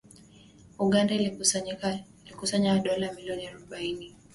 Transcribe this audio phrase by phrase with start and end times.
[0.85, 4.15] Uganda ilikusanya dola milioni arubaini